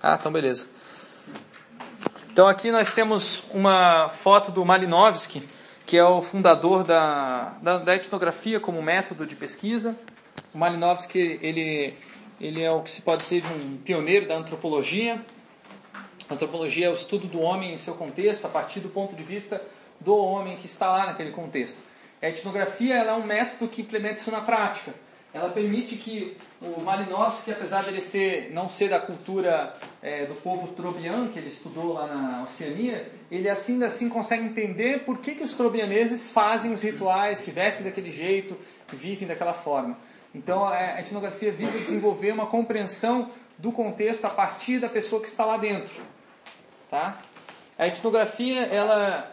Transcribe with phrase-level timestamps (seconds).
[0.00, 0.68] Ah, então beleza.
[2.30, 5.42] Então aqui nós temos uma foto do Malinowski,
[5.84, 9.98] que é o fundador da, da, da etnografia como método de pesquisa.
[10.54, 11.96] O Malinowski, ele,
[12.40, 15.20] ele é o que se pode ser um pioneiro da antropologia.
[16.30, 19.24] A antropologia é o estudo do homem em seu contexto, a partir do ponto de
[19.24, 19.60] vista
[19.98, 21.82] do homem que está lá naquele contexto.
[22.22, 24.94] A etnografia é um método que implementa isso na prática
[25.32, 30.34] ela permite que o Malinowski, apesar de ele ser, não ser da cultura é, do
[30.34, 35.34] povo trobian, que ele estudou lá na Oceania, ele assim assim consegue entender por que,
[35.34, 38.56] que os trobianeses fazem os rituais, se vestem daquele jeito,
[38.90, 39.98] vivem daquela forma.
[40.34, 45.44] Então a etnografia visa desenvolver uma compreensão do contexto a partir da pessoa que está
[45.44, 46.02] lá dentro.
[46.90, 47.18] Tá?
[47.78, 49.30] A etnografia ela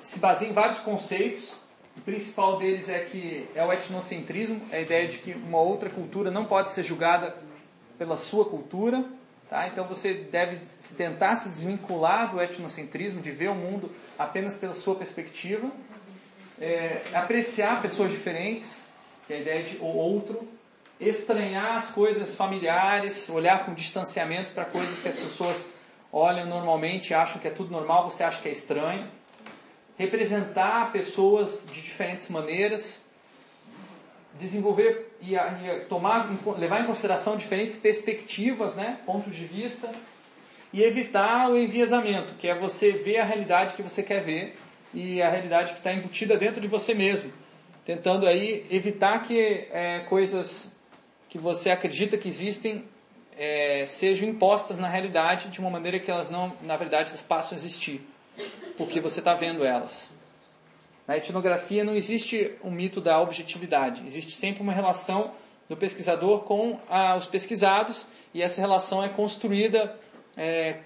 [0.00, 1.60] se baseia em vários conceitos
[1.96, 5.90] o principal deles é que é o etnocentrismo, é a ideia de que uma outra
[5.90, 7.36] cultura não pode ser julgada
[7.98, 9.04] pela sua cultura.
[9.48, 9.68] Tá?
[9.68, 10.56] Então você deve
[10.96, 15.70] tentar se desvincular do etnocentrismo, de ver o mundo apenas pela sua perspectiva.
[16.58, 18.88] É, apreciar pessoas diferentes,
[19.26, 20.48] que é a ideia de o outro.
[20.98, 25.66] Estranhar as coisas familiares, olhar com distanciamento para coisas que as pessoas
[26.10, 29.08] olham normalmente acham que é tudo normal, você acha que é estranho
[30.02, 33.02] representar pessoas de diferentes maneiras,
[34.38, 39.88] desenvolver e, e tomar, levar em consideração diferentes perspectivas, né, pontos de vista,
[40.72, 44.58] e evitar o enviesamento, que é você ver a realidade que você quer ver
[44.92, 47.30] e a realidade que está embutida dentro de você mesmo,
[47.84, 50.74] tentando aí evitar que é, coisas
[51.28, 52.84] que você acredita que existem
[53.36, 57.52] é, sejam impostas na realidade de uma maneira que elas não, na verdade, elas passam
[57.52, 58.00] a existir
[58.76, 60.08] porque você está vendo elas.
[61.06, 65.32] Na etnografia não existe um mito da objetividade, existe sempre uma relação
[65.68, 69.96] do pesquisador com ah, os pesquisados e essa relação é construída
[70.36, 70.76] é,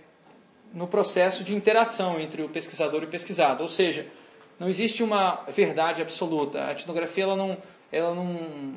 [0.72, 4.06] no processo de interação entre o pesquisador e o pesquisado, ou seja,
[4.58, 6.66] não existe uma verdade absoluta.
[6.66, 7.56] A etnografia ela não,
[7.92, 8.74] ela não,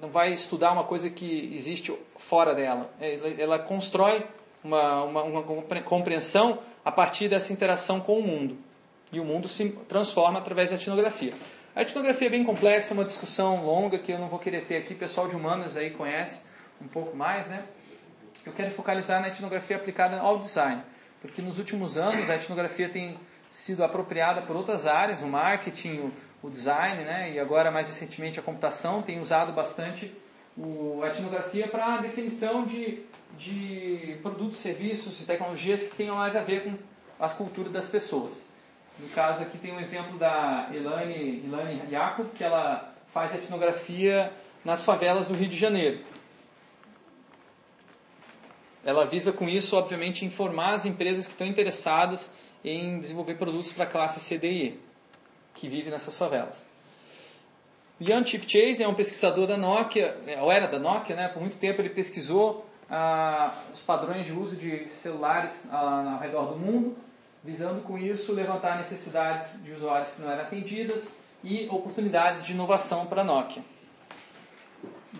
[0.00, 2.90] não vai estudar uma coisa que existe fora dela.
[3.00, 4.24] Ela, ela constrói
[4.62, 5.42] uma, uma, uma
[5.82, 8.56] compreensão a partir dessa interação com o mundo.
[9.12, 11.32] E o mundo se transforma através da etnografia.
[11.74, 14.76] A etnografia é bem complexa, é uma discussão longa que eu não vou querer ter
[14.76, 16.42] aqui, o pessoal de humanas aí conhece
[16.80, 17.64] um pouco mais, né?
[18.44, 20.82] Eu quero focalizar na etnografia aplicada ao design,
[21.20, 23.18] porque nos últimos anos a etnografia tem
[23.48, 26.12] sido apropriada por outras áreas, o marketing,
[26.42, 27.32] o, design, né?
[27.32, 30.12] E agora mais recentemente a computação tem usado bastante
[31.02, 33.02] a etnografia para a definição de
[33.38, 36.78] de produtos, serviços e tecnologias que tenham mais a ver com
[37.18, 38.44] as culturas das pessoas.
[38.98, 44.32] No caso aqui tem um exemplo da Elane, Elane Jacob, que ela faz etnografia
[44.64, 46.00] nas favelas do Rio de Janeiro.
[48.84, 52.30] Ela visa com isso, obviamente, informar as empresas que estão interessadas
[52.62, 54.78] em desenvolver produtos para a classe CDI,
[55.54, 56.66] que vive nessas favelas.
[58.00, 61.28] Ian Chipchase é um pesquisador da Nokia, ou era da Nokia, né?
[61.28, 66.52] por muito tempo ele pesquisou ah, os padrões de uso de celulares ah, ao redor
[66.52, 66.96] do mundo,
[67.42, 71.08] visando com isso levantar necessidades de usuários que não eram atendidas
[71.42, 73.62] e oportunidades de inovação para a Nokia.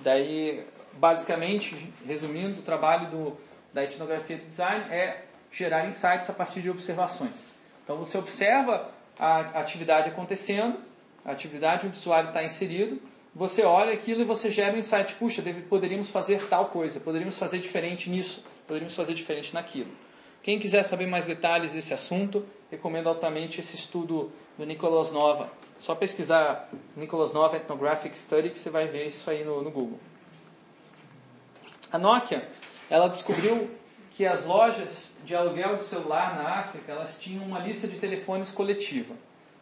[0.03, 3.36] Daí, basicamente, resumindo, o trabalho do,
[3.72, 7.54] da etnografia de design é gerar insights a partir de observações.
[7.84, 10.78] Então, você observa a atividade acontecendo,
[11.24, 13.00] a atividade onde o usuário está inserido,
[13.34, 17.37] você olha aquilo e você gera um insight, puxa, deve, poderíamos fazer tal coisa, poderíamos
[17.37, 19.91] fazer diferente nisso, poderíamos fazer diferente naquilo.
[20.43, 25.50] Quem quiser saber mais detalhes desse assunto, recomendo altamente esse estudo do Nicolas Nova.
[25.78, 29.99] Só pesquisar Nicolas Nova Ethnographic Study que você vai ver isso aí no, no Google.
[31.91, 32.49] A Nokia,
[32.89, 33.71] ela descobriu
[34.11, 38.51] que as lojas de aluguel de celular na África, elas tinham uma lista de telefones
[38.53, 39.15] coletiva.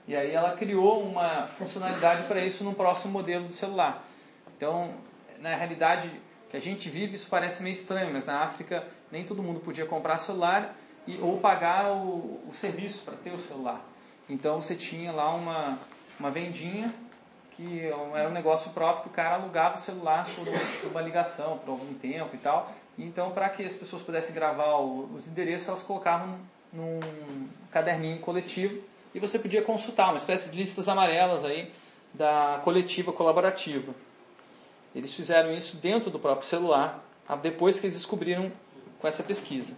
[0.06, 4.04] E aí ela criou uma funcionalidade para isso no próximo modelo de celular.
[4.56, 4.94] Então,
[5.38, 6.10] na realidade
[6.50, 9.86] que a gente vive, isso parece meio estranho, mas na África nem todo mundo podia
[9.86, 13.80] comprar celular e, ou pagar o, o serviço para ter o celular.
[14.28, 15.78] Então você tinha lá uma,
[16.18, 16.92] uma vendinha
[17.56, 21.70] que era um negócio próprio que o cara alugava o celular por, uma ligação, por
[21.70, 22.72] algum tempo e tal.
[22.98, 26.38] Então, para que as pessoas pudessem gravar os endereços, elas colocavam
[26.72, 27.00] num
[27.70, 28.82] caderninho coletivo
[29.14, 31.70] e você podia consultar uma espécie de listas amarelas aí
[32.12, 33.94] da coletiva colaborativa.
[34.94, 37.02] Eles fizeram isso dentro do próprio celular,
[37.40, 38.52] depois que eles descobriram
[38.98, 39.74] com essa pesquisa.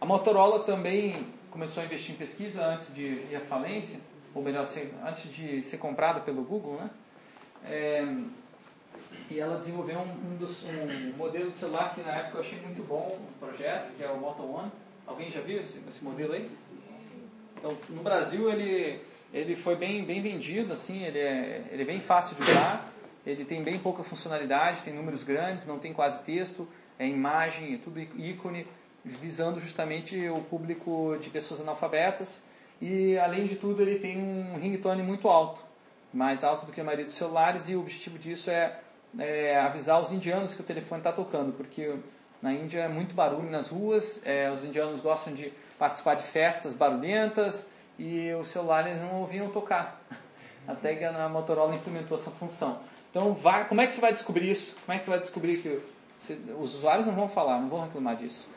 [0.00, 4.00] A Motorola também começou a investir em pesquisa antes de ir à falência,
[4.34, 4.66] ou melhor,
[5.06, 6.90] antes de ser comprada pelo Google, né?
[7.64, 8.04] É,
[9.30, 12.60] e ela desenvolveu um, um, dos, um modelo de celular que na época eu achei
[12.60, 14.70] muito bom, um projeto, que é o Moto One.
[15.06, 16.50] Alguém já viu esse, esse modelo aí?
[17.62, 19.00] Então, no Brasil ele,
[19.32, 22.92] ele foi bem, bem vendido, assim, ele é, ele é bem fácil de usar,
[23.24, 26.66] ele tem bem pouca funcionalidade, tem números grandes, não tem quase texto,
[26.98, 28.66] é imagem, é tudo ícone,
[29.04, 32.42] visando justamente o público de pessoas analfabetas.
[32.80, 35.62] E, além de tudo, ele tem um ringtone muito alto,
[36.12, 38.76] mais alto do que a maioria dos celulares, e o objetivo disso é
[39.18, 41.94] é, avisar os indianos que o telefone está tocando, porque
[42.42, 46.74] na Índia é muito barulho nas ruas, é, os indianos gostam de participar de festas
[46.74, 47.66] barulhentas
[47.98, 50.02] e os celulares não ouviam tocar.
[50.66, 52.80] Até que a Motorola implementou essa função.
[53.10, 54.76] Então, vai, como é que você vai descobrir isso?
[54.84, 55.80] Como é que você vai descobrir que
[56.18, 58.48] você, os usuários não vão falar, não vão reclamar disso?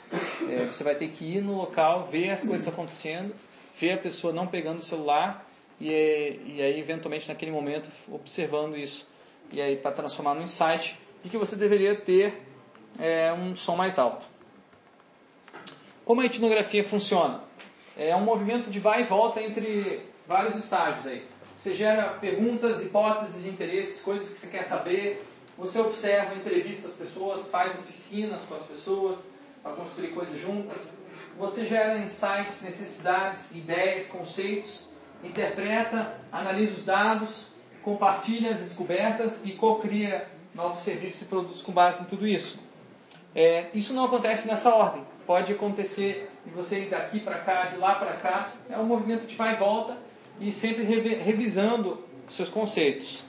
[0.50, 3.36] É, você vai ter que ir no local, ver as coisas acontecendo,
[3.76, 5.46] ver a pessoa não pegando o celular
[5.80, 9.08] e, e aí, eventualmente, naquele momento, observando isso
[9.52, 12.42] e aí para transformar no insight de que você deveria ter
[13.00, 14.26] é, um som mais alto.
[16.04, 17.42] Como a etnografia funciona?
[17.98, 21.26] É um movimento de vai e volta entre vários estágios aí.
[21.56, 25.26] Você gera perguntas, hipóteses, interesses, coisas que você quer saber.
[25.58, 29.18] Você observa, entrevista as pessoas, faz oficinas com as pessoas
[29.64, 30.90] para construir coisas juntas.
[31.38, 34.86] Você gera insights, necessidades, ideias, conceitos,
[35.24, 37.56] interpreta, analisa os dados
[37.86, 42.60] compartilha as descobertas e co-cria novos serviços e produtos com base em tudo isso.
[43.36, 45.04] É, isso não acontece nessa ordem.
[45.28, 48.54] Pode acontecer de você ir daqui para cá, de lá para cá.
[48.70, 49.98] É um movimento de vai e volta
[50.40, 53.24] e sempre revisando seus conceitos.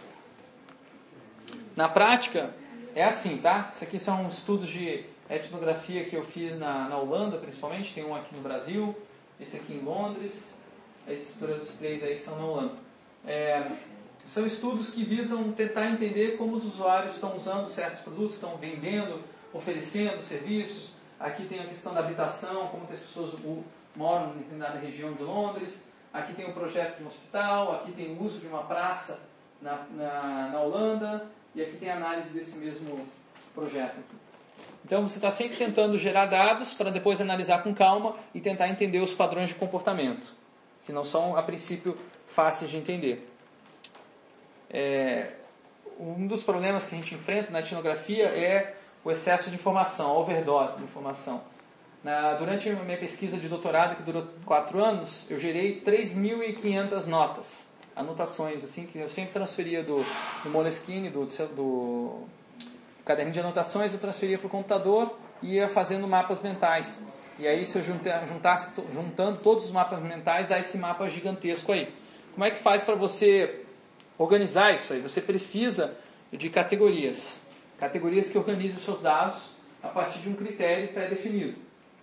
[1.75, 2.55] Na prática,
[2.95, 3.71] é assim, tá?
[3.75, 7.93] Isso aqui são estudos de etnografia que eu fiz na, na Holanda, principalmente.
[7.93, 8.97] Tem um aqui no Brasil,
[9.41, 10.55] esse aqui em Londres.
[11.09, 11.37] Esses
[11.79, 12.73] três aí são na Holanda.
[13.27, 13.63] É,
[14.25, 19.21] são estudos que visam tentar entender como os usuários estão usando certos produtos, estão vendendo,
[19.57, 20.93] oferecendo serviços.
[21.19, 23.35] Aqui tem a questão da habitação, como as pessoas
[23.95, 25.83] moram em determinada região de Londres.
[26.13, 29.21] Aqui tem o um projeto de um hospital, aqui tem o uso de uma praça
[29.61, 33.07] na, na, na Holanda e aqui tem a análise desse mesmo
[33.55, 33.97] projeto.
[34.85, 39.01] Então você está sempre tentando gerar dados para depois analisar com calma e tentar entender
[39.01, 40.33] os padrões de comportamento,
[40.85, 43.29] que não são a princípio fáceis de entender.
[44.71, 45.33] É,
[45.99, 48.76] um dos problemas que a gente enfrenta na etnografia é
[49.07, 51.41] o excesso de informação, a overdose de informação.
[52.03, 57.69] Na, durante a minha pesquisa de doutorado, que durou quatro anos, eu gerei 3.500 notas,
[57.95, 60.05] anotações, assim, que eu sempre transferia do,
[60.43, 61.25] do Moleskine, do,
[61.55, 62.25] do
[63.05, 67.01] caderno de anotações, eu transferia para o computador e ia fazendo mapas mentais.
[67.39, 71.95] E aí, se eu juntasse, juntando todos os mapas mentais, dá esse mapa gigantesco aí.
[72.35, 73.63] Como é que faz para você
[74.19, 75.01] organizar isso aí.
[75.01, 75.97] Você precisa
[76.33, 77.46] de categorias.
[77.79, 81.59] Categorias que organizem os seus dados a partir de um critério pré-definido.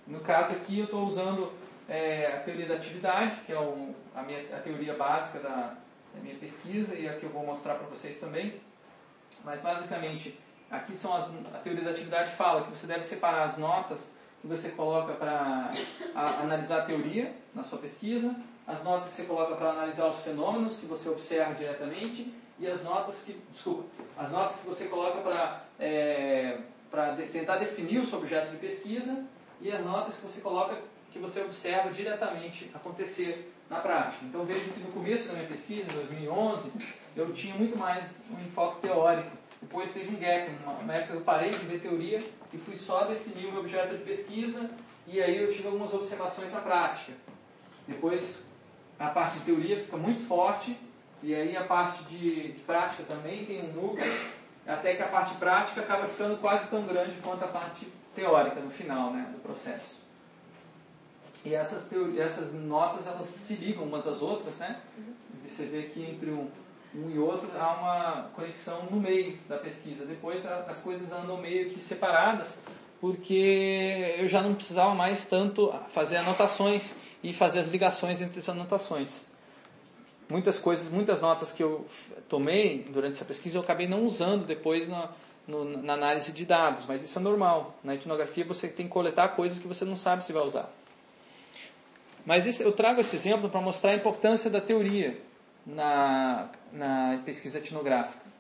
[0.06, 1.52] No caso aqui eu estou usando
[1.88, 3.58] é, a teoria da atividade, que é
[4.16, 5.75] a, minha, a teoria básica da,
[6.14, 8.62] da minha pesquisa e a que eu vou mostrar para vocês também.
[9.44, 10.38] Mas basicamente,
[10.70, 14.12] aqui são as, a teoria da atividade fala que você deve separar as notas
[14.42, 15.72] que você coloca para
[16.14, 18.36] analisar a teoria na sua pesquisa,
[18.68, 22.83] as notas que você coloca para analisar os fenômenos que você observa diretamente e as
[22.83, 23.83] notas que, desculpa,
[24.18, 28.57] as notas que você coloca para é, para de, tentar definir o seu objeto de
[28.57, 29.25] pesquisa
[29.60, 30.77] e as notas que você coloca
[31.12, 34.24] que você observa diretamente acontecer na prática.
[34.25, 36.72] Então vejo que no começo da minha pesquisa, em 2011,
[37.15, 39.32] eu tinha muito mais um enfoque teórico.
[39.62, 40.51] Depois teve um gap,
[40.82, 44.03] uma época eu parei de ver teoria e fui só definir o meu objeto de
[44.03, 44.70] pesquisa
[45.08, 47.13] e aí eu tive algumas observações na prática.
[47.88, 48.46] Depois
[49.00, 50.77] a parte de teoria fica muito forte,
[51.21, 54.13] e aí a parte de, de prática também tem um núcleo,
[54.67, 58.69] até que a parte prática acaba ficando quase tão grande quanto a parte teórica no
[58.69, 60.01] final né, do processo.
[61.45, 64.79] E essas, essas notas elas se ligam umas às outras, né?
[65.45, 66.50] Você vê que entre um,
[66.95, 70.05] um e outro há uma conexão no meio da pesquisa.
[70.05, 72.59] Depois a, as coisas andam meio que separadas,
[73.03, 78.48] porque eu já não precisava mais tanto fazer anotações e fazer as ligações entre as
[78.48, 79.25] anotações.
[80.29, 81.86] Muitas coisas, muitas notas que eu
[82.29, 85.10] tomei durante essa pesquisa eu acabei não usando depois na,
[85.45, 87.77] no, na análise de dados, mas isso é normal.
[87.83, 90.72] Na etnografia você tem que coletar coisas que você não sabe se vai usar.
[92.25, 95.22] Mas eu trago esse exemplo para mostrar a importância da teoria
[95.67, 98.33] na, na pesquisa etnográfica.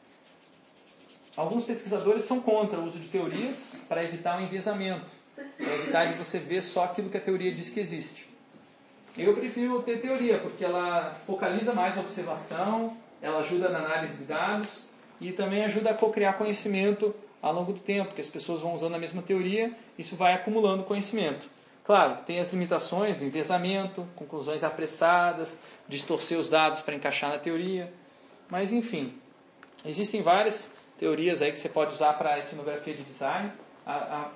[1.35, 6.13] Alguns pesquisadores são contra o uso de teorias para evitar o enviesamento, para evitar de
[6.13, 8.27] você ver só aquilo que a teoria diz que existe.
[9.17, 14.25] Eu prefiro ter teoria, porque ela focaliza mais a observação, ela ajuda na análise de
[14.25, 14.87] dados
[15.19, 18.95] e também ajuda a co-criar conhecimento ao longo do tempo, porque as pessoas vão usando
[18.95, 21.47] a mesma teoria, isso vai acumulando conhecimento.
[21.83, 27.91] Claro, tem as limitações do envezamento, conclusões apressadas, distorcer os dados para encaixar na teoria,
[28.49, 29.13] mas enfim,
[29.85, 30.71] existem várias
[31.03, 33.51] teorias aí que você pode usar para etnografia de design.
[33.85, 33.93] A,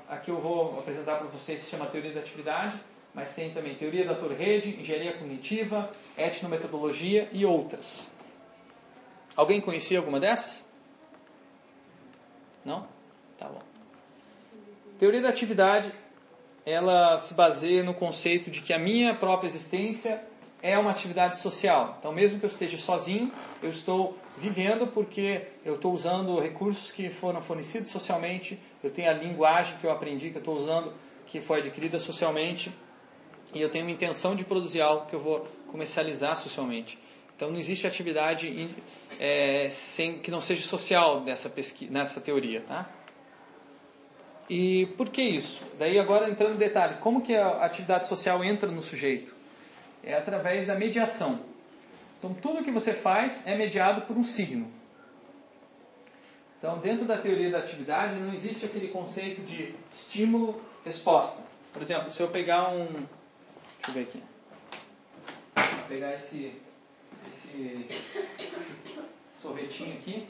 [0.09, 2.77] a, a eu vou apresentar para vocês se chama teoria da atividade,
[3.13, 8.11] mas tem também teoria da torre-rede, engenharia cognitiva, etnometodologia e outras.
[9.33, 10.65] Alguém conhecia alguma dessas?
[12.65, 12.85] Não?
[13.39, 13.61] Tá bom.
[14.99, 15.89] Teoria da atividade,
[16.65, 20.21] ela se baseia no conceito de que a minha própria existência
[20.61, 21.95] é uma atividade social.
[21.97, 23.31] Então, mesmo que eu esteja sozinho,
[23.63, 29.13] eu estou vivendo porque eu estou usando recursos que foram fornecidos socialmente, eu tenho a
[29.13, 30.93] linguagem que eu aprendi, que eu estou usando,
[31.25, 32.71] que foi adquirida socialmente,
[33.53, 36.99] e eu tenho uma intenção de produzir algo que eu vou comercializar socialmente.
[37.35, 38.69] Então, não existe atividade
[39.19, 42.89] é, sem que não seja social nessa, pesquisa, nessa teoria, tá?
[44.49, 45.63] E por que isso?
[45.77, 49.35] Daí agora entrando no detalhe, como que a atividade social entra no sujeito?
[50.03, 51.41] É através da mediação.
[52.17, 54.71] Então tudo que você faz é mediado por um signo.
[56.57, 61.43] Então dentro da teoria da atividade não existe aquele conceito de estímulo-resposta.
[61.71, 62.85] Por exemplo, se eu pegar um...
[62.85, 64.23] Deixa eu ver aqui.
[65.55, 66.59] Vou pegar esse,
[67.31, 67.87] esse
[69.39, 70.27] sorvetinho aqui.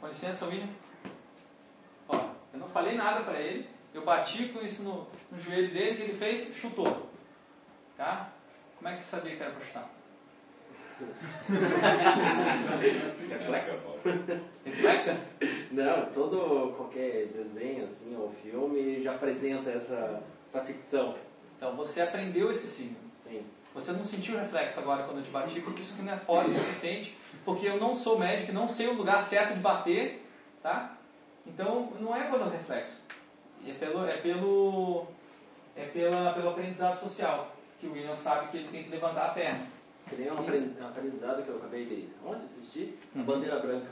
[0.00, 0.68] Com licença, William.
[2.08, 2.16] Ó,
[2.52, 3.66] eu não falei nada para ele.
[3.94, 7.08] Eu bati com isso no, no joelho dele, que ele fez, chutou.
[7.96, 8.30] Tá?
[8.76, 9.90] Como é que você sabia que era para chutar?
[13.28, 13.82] Reflexo?
[14.64, 15.10] Reflexo?
[15.72, 21.14] Não, todo qualquer desenho assim ou filme já apresenta essa, essa ficção.
[21.56, 22.96] Então você aprendeu esse signo.
[23.24, 23.44] Sim.
[23.74, 26.50] Você não sentiu reflexo agora quando eu te bati, porque isso aqui não é forte
[26.50, 30.24] o suficiente, porque eu não sou médico, não sei o lugar certo de bater,
[30.62, 30.96] tá?
[31.44, 33.00] Então não é pelo reflexo,
[33.66, 35.06] é pelo, é pelo,
[35.76, 39.30] é pela, pelo aprendizado social, que o William sabe que ele tem que levantar a
[39.30, 39.66] perna.
[40.08, 43.88] Que nem um aprend- aprendizado que eu acabei de ontem assistir, a bandeira branca.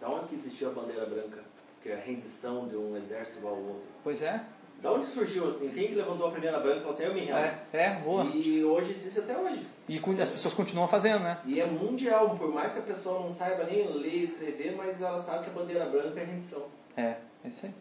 [0.00, 1.42] Da onde que existiu a bandeira branca?
[1.82, 3.84] Que é a rendição de um exército ao outro.
[4.02, 4.40] Pois é,
[4.82, 5.68] Da onde surgiu assim?
[5.70, 7.36] Quem que levantou a primeira branca e falou assim, eu me rendo?
[7.38, 8.24] é, é, boa.
[8.24, 9.64] E hoje existe até hoje.
[9.88, 11.38] E as pessoas continuam fazendo, né?
[11.46, 15.00] E é mundial, por mais que a pessoa não saiba nem ler e escrever, mas
[15.00, 16.66] ela sabe que a bandeira branca é rendição.
[16.96, 17.72] É, é isso aí.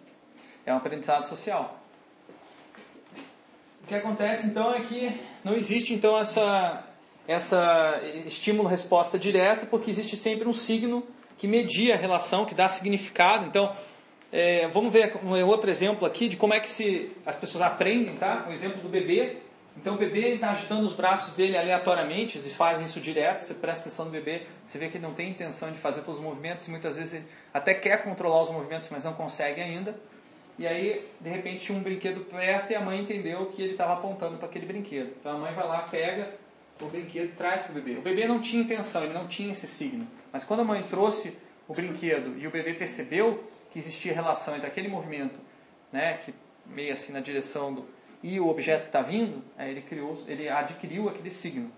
[0.65, 1.79] É um aprendizado social.
[3.83, 6.83] O que acontece então é que não existe então essa,
[7.27, 11.03] essa estímulo-resposta direto, porque existe sempre um signo
[11.37, 13.45] que media a relação, que dá significado.
[13.45, 13.75] Então,
[14.31, 18.15] é, vamos ver um outro exemplo aqui de como é que se, as pessoas aprendem,
[18.15, 18.45] tá?
[18.49, 19.37] O exemplo do bebê.
[19.75, 23.39] Então, o bebê está agitando os braços dele aleatoriamente, eles fazem isso direto.
[23.39, 26.19] Você presta atenção no bebê, você vê que ele não tem intenção de fazer todos
[26.19, 29.95] os movimentos, e muitas vezes ele até quer controlar os movimentos, mas não consegue ainda.
[30.59, 33.93] E aí, de repente, tinha um brinquedo perto e a mãe entendeu que ele estava
[33.93, 35.11] apontando para aquele brinquedo.
[35.19, 36.42] Então a mãe vai lá, pega
[36.85, 37.97] o brinquedo traz para o bebê.
[37.97, 40.07] O bebê não tinha intenção, ele não tinha esse signo.
[40.31, 41.37] Mas quando a mãe trouxe
[41.67, 45.39] o brinquedo e o bebê percebeu que existia relação entre aquele movimento,
[45.91, 46.33] né, que
[46.65, 47.87] meio assim na direção do
[48.23, 51.69] e o objeto que está vindo, ele criou, ele adquiriu aquele signo,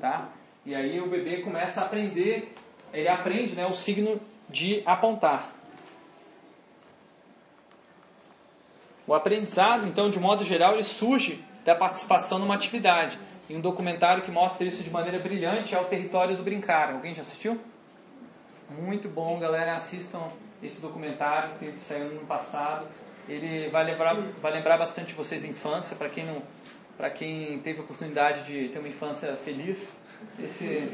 [0.00, 0.28] tá?
[0.66, 2.52] E aí o bebê começa a aprender,
[2.92, 5.52] ele aprende, né, o signo de apontar.
[9.06, 13.18] O aprendizado, então, de modo geral, ele surge da participação numa atividade.
[13.48, 16.92] E um documentário que mostra isso de maneira brilhante é o Território do Brincar.
[16.92, 17.60] Alguém já assistiu?
[18.70, 19.76] Muito bom, galera.
[19.76, 20.30] Assistam
[20.62, 22.86] esse documentário que saiu no ano passado.
[23.28, 25.94] Ele vai lembrar, vai lembrar bastante vocês da infância.
[25.94, 26.42] Para quem não,
[26.96, 29.94] para quem teve a oportunidade de ter uma infância feliz,
[30.42, 30.90] esse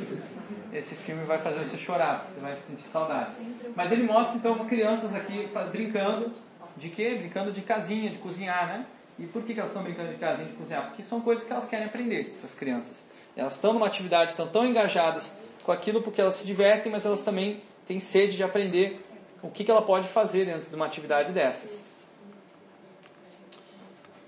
[0.72, 2.28] esse filme vai fazer você chorar.
[2.34, 3.40] Você vai sentir saudades.
[3.76, 6.32] Mas ele mostra então crianças aqui brincando
[6.76, 7.16] de quê?
[7.16, 8.86] Brincando de casinha, de cozinhar, né?
[9.20, 10.86] E por que, que elas estão brincando de casinha, de cozinhar?
[10.86, 13.04] Porque são coisas que elas querem aprender, essas crianças.
[13.36, 17.22] Elas estão numa atividade, estão tão engajadas com aquilo porque elas se divertem, mas elas
[17.22, 19.04] também têm sede de aprender
[19.42, 21.90] o que, que ela pode fazer dentro de uma atividade dessas.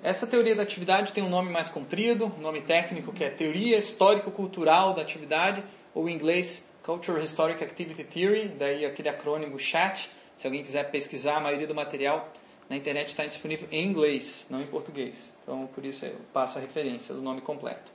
[0.02, 3.78] Essa teoria da atividade tem um nome mais comprido, um nome técnico que é Teoria
[3.78, 10.10] Histórico-Cultural da Atividade, ou em inglês Cultural Historic Activity Theory, daí aquele acrônimo CHAT.
[10.36, 12.28] Se alguém quiser pesquisar, a maioria do material
[12.72, 15.36] na internet está disponível em inglês, não em português.
[15.42, 17.92] Então, por isso eu passo a referência do nome completo.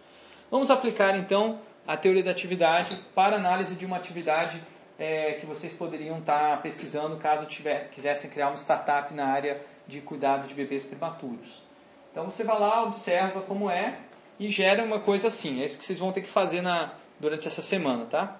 [0.52, 4.62] Vamos aplicar então a teoria da atividade para análise de uma atividade
[5.00, 10.00] é, que vocês poderiam estar pesquisando caso tiver, quisessem criar uma startup na área de
[10.00, 11.64] cuidado de bebês prematuros.
[12.12, 13.98] Então você vai lá, observa como é
[14.40, 15.60] e gera uma coisa assim.
[15.60, 18.40] É isso que vocês vão ter que fazer na, durante essa semana, tá?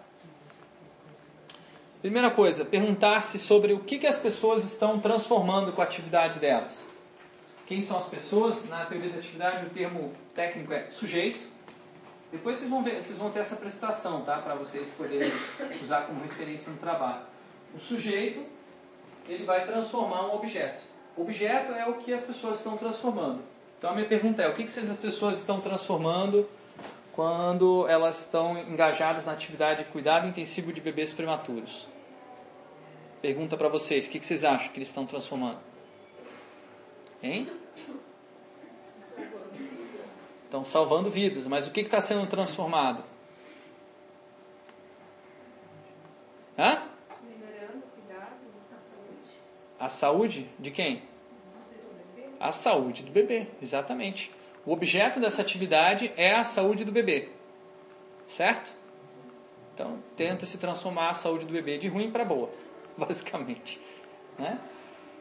[2.08, 6.88] Primeira coisa, perguntar-se sobre o que, que as pessoas estão transformando com a atividade delas.
[7.66, 8.66] Quem são as pessoas?
[8.70, 11.44] Na teoria da atividade, o termo técnico é sujeito.
[12.32, 14.38] Depois vocês vão, ver, vocês vão ter essa apresentação, tá?
[14.38, 15.30] Para vocês poderem
[15.84, 17.24] usar como referência no trabalho.
[17.76, 18.42] O sujeito,
[19.28, 20.82] ele vai transformar um objeto.
[21.18, 23.42] O objeto é o que as pessoas estão transformando.
[23.78, 26.48] Então a minha pergunta é, o que, que as pessoas estão transformando
[27.12, 31.97] quando elas estão engajadas na atividade de cuidado intensivo de bebês prematuros?
[33.28, 35.60] Pergunta para vocês, o que, que vocês acham que eles estão transformando?
[37.22, 37.52] Hein?
[40.46, 43.04] Estão salvando vidas, mas o que está sendo transformado?
[46.58, 46.88] Hã?
[47.22, 48.32] Melhorando o cuidado,
[48.72, 49.30] a saúde.
[49.78, 51.04] A saúde de quem?
[52.40, 54.32] A saúde do bebê, exatamente.
[54.66, 57.28] O objeto dessa atividade é a saúde do bebê.
[58.26, 58.72] Certo?
[59.74, 62.50] Então, tenta se transformar a saúde do bebê de ruim para boa,
[63.08, 63.80] basicamente.
[64.38, 64.60] Né?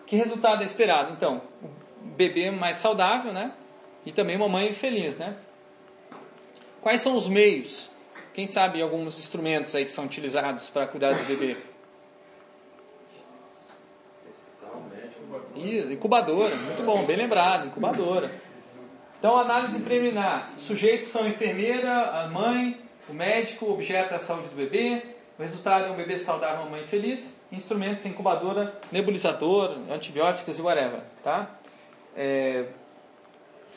[0.07, 1.13] Que resultado é esperado?
[1.13, 3.53] Então, o bebê mais saudável, né?
[4.05, 5.37] E também uma mãe feliz, né?
[6.81, 7.91] Quais são os meios?
[8.33, 11.57] Quem sabe alguns instrumentos aí que são utilizados para cuidar do bebê?
[15.57, 18.31] Isso, incubadora, muito bom, bem lembrado, incubadora.
[19.19, 20.51] Então, análise preliminar.
[20.59, 22.79] Sujeitos são a enfermeira, a mãe,
[23.09, 25.16] o médico, o objeto é a saúde do bebê.
[25.39, 27.39] O resultado é um bebê saudável, uma mãe feliz.
[27.53, 31.51] Instrumentos, incubadora, nebulizador, antibióticos e whatever, tá?
[32.17, 32.67] É,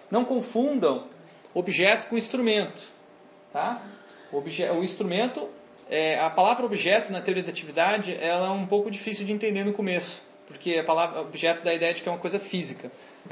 [0.09, 1.07] não confundam
[1.53, 2.81] objeto com instrumento,
[3.51, 3.81] tá?
[4.31, 5.49] O, obje, o instrumento,
[5.89, 9.65] é, a palavra objeto na teoria da atividade, ela é um pouco difícil de entender
[9.65, 12.89] no começo, porque a palavra objeto dá a ideia de que é uma coisa física.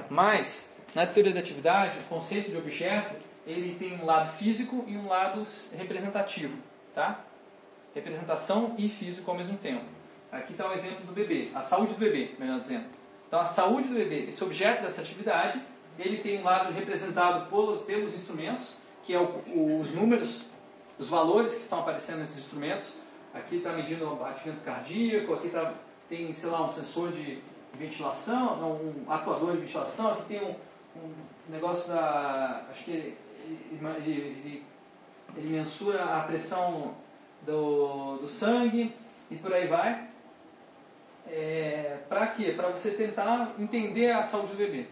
[0.09, 3.15] Mas na teoria da atividade, o conceito de objeto,
[3.45, 6.57] ele tem um lado físico e um lado representativo,
[6.93, 7.23] tá?
[7.97, 9.83] Representação e físico ao mesmo tempo.
[10.31, 12.85] Aqui está o exemplo do bebê, a saúde do bebê, melhor dizendo.
[13.27, 15.59] Então, a saúde do bebê, esse objeto dessa atividade,
[15.97, 20.43] ele tem um lado representado pelos, pelos instrumentos, que é o, os números,
[20.99, 22.99] os valores que estão aparecendo nesses instrumentos.
[23.33, 25.73] Aqui está medindo o batimento cardíaco, aqui tá,
[26.07, 27.41] tem, sei lá, um sensor de
[27.73, 30.55] ventilação, um atuador de ventilação, aqui tem um,
[30.95, 31.13] um
[31.49, 32.67] negócio da.
[32.69, 33.17] Acho que ele,
[33.71, 34.65] ele, ele,
[35.35, 36.95] ele mensura a pressão
[37.41, 38.93] do, do sangue
[39.29, 40.07] e por aí vai.
[41.29, 42.53] É, para quê?
[42.55, 44.85] Para você tentar entender a saúde do bebê.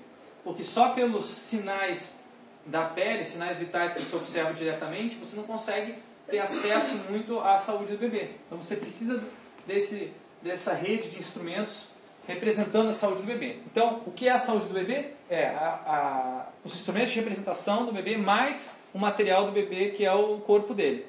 [0.43, 2.19] Porque só pelos sinais
[2.65, 5.95] da pele, sinais vitais que você observa diretamente, você não consegue
[6.27, 8.31] ter acesso muito à saúde do bebê.
[8.45, 9.23] Então você precisa
[9.65, 11.87] desse, dessa rede de instrumentos
[12.27, 13.57] representando a saúde do bebê.
[13.67, 15.11] Então, o que é a saúde do bebê?
[15.29, 20.05] É a, a, os instrumentos de representação do bebê mais o material do bebê, que
[20.05, 21.05] é o corpo dele.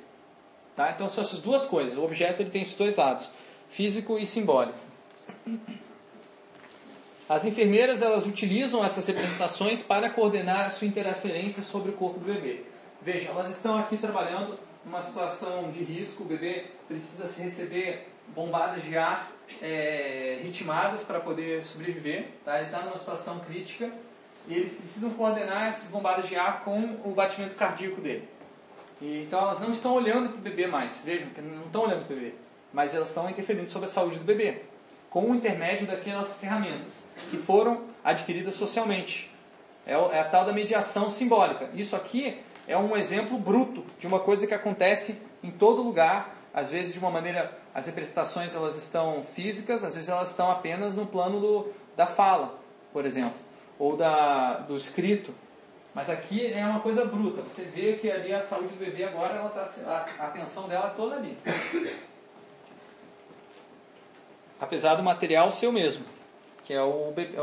[0.76, 0.90] Tá?
[0.90, 1.96] Então, são essas duas coisas.
[1.96, 3.30] O objeto ele tem esses dois lados,
[3.70, 4.78] físico e simbólico.
[7.28, 12.26] As enfermeiras elas utilizam essas representações para coordenar a sua interferência sobre o corpo do
[12.26, 12.62] bebê.
[13.02, 18.84] Veja, elas estão aqui trabalhando numa situação de risco, o bebê precisa se receber bombadas
[18.84, 22.28] de ar é, ritmadas para poder sobreviver.
[22.44, 22.58] Tá?
[22.58, 23.90] Ele está numa situação crítica
[24.46, 28.28] e eles precisam coordenar essas bombadas de ar com o batimento cardíaco dele.
[29.00, 32.14] E, então elas não estão olhando para o bebê mais, vejam, não estão olhando para
[32.14, 32.34] o bebê,
[32.72, 34.62] mas elas estão interferindo sobre a saúde do bebê,
[35.10, 39.30] com o intermédio daquelas ferramentas que foram adquiridas socialmente.
[39.86, 41.70] É, é a tal da mediação simbólica.
[41.74, 46.70] Isso aqui é um exemplo bruto de uma coisa que acontece em todo lugar às
[46.70, 51.04] vezes de uma maneira, as representações elas estão físicas, às vezes elas estão apenas no
[51.04, 52.58] plano do, da fala,
[52.94, 53.38] por exemplo,
[53.78, 55.34] ou da, do escrito.
[55.96, 57.40] Mas aqui é uma coisa bruta.
[57.40, 61.16] Você vê que ali a saúde do bebê agora, ela tá, a atenção dela toda
[61.16, 61.38] ali.
[64.60, 66.04] Apesar do material ser o mesmo,
[66.62, 67.38] que é o, bebê,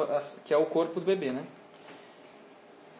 [0.45, 1.43] que é o corpo do bebê, né?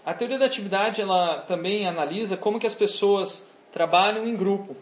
[0.04, 4.76] A teoria da atividade ela também analisa como que as pessoas trabalham em grupo.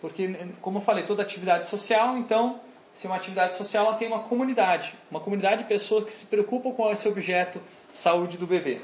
[0.00, 2.60] Porque, como eu falei, toda atividade social, então,
[2.92, 4.96] se uma atividade social, ela tem uma comunidade.
[5.08, 7.62] Uma comunidade de pessoas que se preocupam com esse objeto
[7.92, 8.80] saúde do bebê.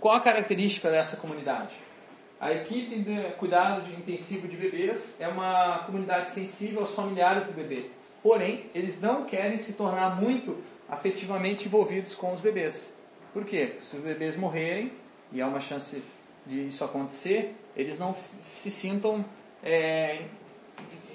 [0.00, 1.76] Qual a característica dessa comunidade?
[2.40, 7.52] A equipe de cuidado de intensivo de bebês é uma comunidade sensível aos familiares do
[7.52, 7.90] bebê.
[8.22, 10.56] Porém, eles não querem se tornar muito
[10.88, 12.96] afetivamente envolvidos com os bebês.
[13.34, 13.74] Por quê?
[13.80, 14.90] Se os bebês morrerem,
[15.30, 16.02] e há uma chance
[16.46, 19.22] de isso acontecer, eles não se sintam
[19.62, 20.22] é,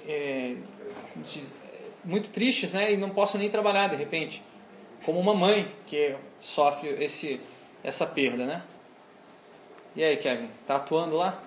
[0.06, 0.54] é,
[2.04, 4.44] muito tristes né, e não possam nem trabalhar de repente.
[5.04, 7.40] Como uma mãe que sofre esse,
[7.82, 8.46] essa perda.
[8.46, 8.62] Né?
[9.96, 11.42] E aí, Kevin, tá atuando lá?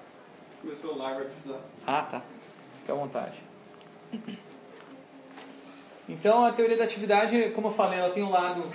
[0.63, 1.59] Meu celular vai precisar.
[1.85, 2.23] Ah, tá.
[2.79, 3.39] Fica à vontade.
[6.09, 8.67] Então, a teoria da atividade, como eu falei, ela tem um lado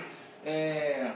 [0.45, 1.11] é,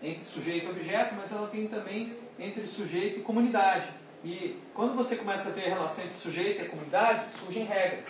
[0.00, 3.88] entre sujeito e objeto, mas ela tem também entre sujeito e comunidade.
[4.24, 8.06] E quando você começa a ver a relação entre sujeito e comunidade, surgem regras.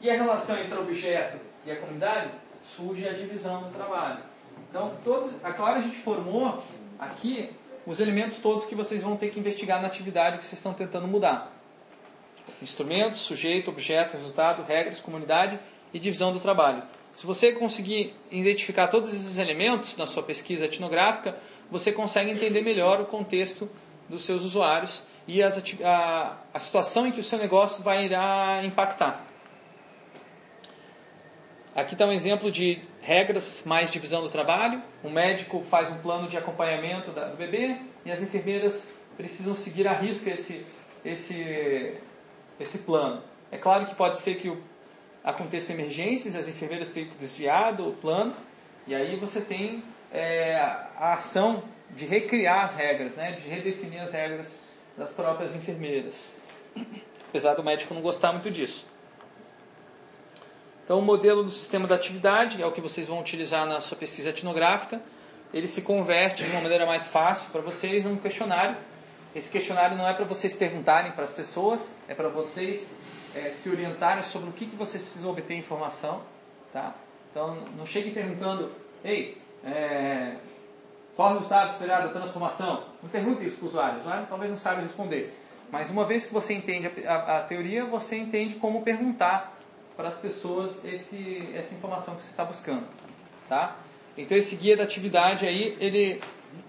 [0.00, 2.30] E a relação entre o objeto e a comunidade,
[2.64, 4.22] surge a divisão do trabalho.
[4.70, 6.62] Então, todos, claro, a gente formou
[7.00, 7.50] aqui
[7.86, 11.06] os elementos todos que vocês vão ter que investigar na atividade que vocês estão tentando
[11.06, 11.52] mudar.
[12.60, 15.58] Instrumentos, sujeito, objeto, resultado, regras, comunidade
[15.92, 16.82] e divisão do trabalho.
[17.14, 21.36] Se você conseguir identificar todos esses elementos na sua pesquisa etnográfica,
[21.70, 23.68] você consegue entender melhor o contexto
[24.08, 29.31] dos seus usuários e a, a situação em que o seu negócio vai irá impactar.
[31.74, 34.82] Aqui está um exemplo de regras mais divisão do trabalho.
[35.02, 39.92] O médico faz um plano de acompanhamento do bebê e as enfermeiras precisam seguir à
[39.92, 40.66] risca esse,
[41.02, 41.96] esse,
[42.60, 43.22] esse plano.
[43.50, 44.62] É claro que pode ser que o
[45.24, 48.34] aconteçam emergências, as enfermeiras têm que desviar do plano,
[48.86, 49.82] e aí você tem
[50.12, 54.52] é, a ação de recriar as regras, né, de redefinir as regras
[54.96, 56.32] das próprias enfermeiras.
[57.28, 58.91] Apesar do médico não gostar muito disso.
[60.92, 63.96] Então, o modelo do sistema da atividade é o que vocês vão utilizar na sua
[63.96, 65.00] pesquisa etnográfica.
[65.50, 68.76] Ele se converte de uma maneira mais fácil para vocês num questionário.
[69.34, 72.94] Esse questionário não é para vocês perguntarem para as pessoas, é para vocês
[73.34, 76.20] é, se orientarem sobre o que, que vocês precisam obter informação.
[76.74, 76.94] Tá?
[77.30, 78.70] Então, não cheguem perguntando,
[79.02, 80.36] ei, é,
[81.16, 82.84] qual o resultado esperado da transformação?
[83.02, 85.34] Não pergunte isso para o usuário, o usuário talvez não saiba responder.
[85.70, 89.61] Mas uma vez que você entende a, a, a teoria, você entende como perguntar
[89.96, 92.86] para as pessoas esse, essa informação que você está buscando.
[93.48, 93.76] Tá?
[94.16, 96.20] Então esse guia da atividade aí, ele,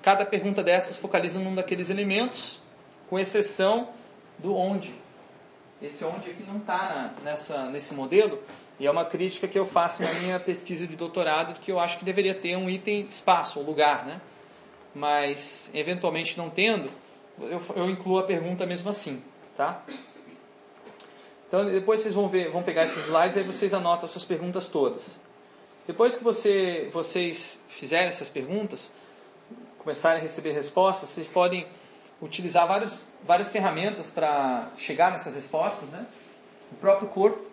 [0.02, 2.62] cada pergunta dessas focaliza num daqueles elementos,
[3.10, 3.90] com exceção
[4.38, 4.94] do onde.
[5.82, 8.42] Esse onde aqui não está nessa, nesse modelo,
[8.80, 11.98] e é uma crítica que eu faço na minha pesquisa de doutorado, que eu acho
[11.98, 14.22] que deveria ter um item espaço, um lugar, né?
[14.96, 16.90] Mas, eventualmente não tendo,
[17.40, 19.22] eu, eu incluo a pergunta mesmo assim,
[19.58, 19.84] tá?
[21.54, 24.68] Então, depois vocês vão ver, vão pegar esses slides, aí vocês anotam as suas perguntas
[24.68, 25.22] todas.
[25.86, 28.92] Depois que você, vocês fizerem essas perguntas,
[29.78, 31.68] começarem a receber respostas, vocês podem
[32.20, 36.08] utilizar vários, várias ferramentas para chegar nessas respostas, né?
[36.72, 37.46] O próprio corpo,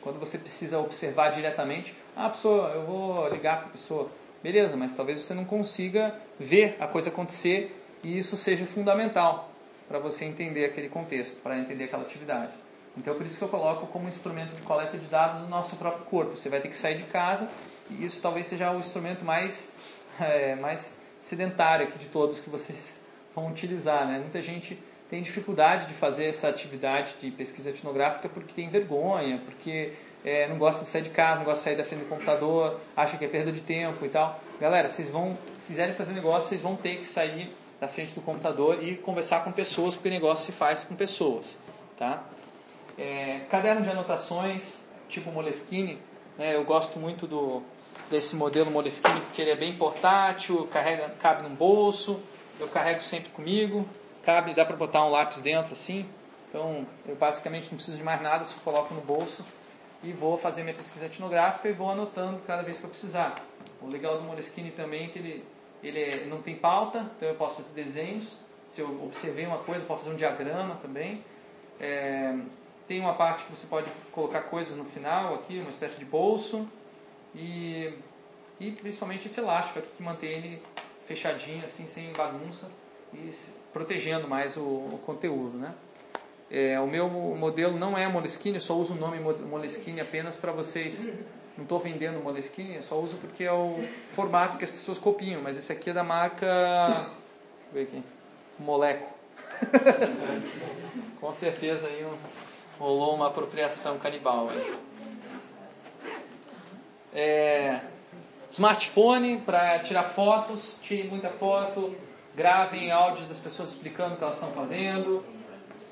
[0.00, 4.08] quando você precisa observar diretamente, ah, pessoa, eu vou ligar para a pessoa,
[4.42, 9.50] beleza, mas talvez você não consiga ver a coisa acontecer e isso seja fundamental
[9.86, 12.64] para você entender aquele contexto, para entender aquela atividade.
[12.96, 16.04] Então, por isso que eu coloco como instrumento de coleta de dados o nosso próprio
[16.06, 16.36] corpo.
[16.36, 17.48] Você vai ter que sair de casa
[17.90, 19.74] e isso talvez seja o instrumento mais,
[20.20, 22.94] é, mais sedentário aqui de todos que vocês
[23.34, 24.06] vão utilizar.
[24.06, 24.18] Né?
[24.18, 24.78] Muita gente
[25.10, 29.92] tem dificuldade de fazer essa atividade de pesquisa etnográfica porque tem vergonha, porque
[30.24, 32.80] é, não gosta de sair de casa, não gosta de sair da frente do computador,
[32.96, 34.40] acha que é perda de tempo e tal.
[34.60, 38.22] Galera, vocês vão, se quiserem fazer negócio, vocês vão ter que sair da frente do
[38.22, 41.58] computador e conversar com pessoas, porque negócio se faz com pessoas.
[41.96, 42.24] Tá?
[42.96, 45.98] É, caderno de anotações, tipo Moleskine,
[46.38, 47.62] né, eu gosto muito do,
[48.10, 52.20] desse modelo Moleskine porque ele é bem portátil, carrega, cabe no bolso,
[52.60, 53.86] eu carrego sempre comigo,
[54.22, 56.08] cabe, dá para botar um lápis dentro assim,
[56.48, 59.44] então eu basicamente não preciso de mais nada, só coloco no bolso
[60.02, 63.34] e vou fazer minha pesquisa etnográfica e vou anotando cada vez que eu precisar.
[63.80, 65.44] O legal do Moleskine também é que ele,
[65.82, 68.36] ele é, não tem pauta, então eu posso fazer desenhos,
[68.70, 71.24] se eu observei uma coisa, eu posso fazer um diagrama também.
[71.80, 72.34] É,
[72.86, 76.68] tem uma parte que você pode colocar coisas no final aqui, uma espécie de bolso.
[77.34, 77.92] E,
[78.60, 80.62] e principalmente esse elástico aqui que mantém ele
[81.06, 82.70] fechadinho, assim, sem bagunça
[83.12, 83.30] e
[83.72, 85.74] protegendo mais o, o conteúdo, né?
[86.50, 90.52] É, o meu modelo não é Moleskine, eu só uso o nome Moleskine apenas para
[90.52, 91.08] vocês.
[91.56, 95.40] Não estou vendendo Moleskine, eu só uso porque é o formato que as pessoas copiam.
[95.40, 96.46] Mas esse aqui é da marca.
[96.86, 98.02] Deixa eu ver aqui.
[98.58, 99.12] Moleco.
[101.20, 102.16] Com certeza aí um,
[102.78, 104.50] rolou uma apropriação canibal.
[107.12, 107.80] É,
[108.50, 111.94] Smartphone para tirar fotos, tirem muita foto,
[112.36, 115.24] gravem áudios das pessoas explicando o que elas estão fazendo,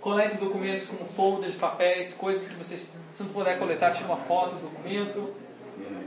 [0.01, 4.57] coletem documentos como folders, papéis, coisas que vocês, se não puder coletar, tire uma foto
[4.57, 5.35] do documento.